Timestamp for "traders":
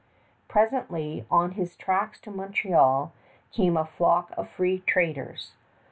4.87-5.51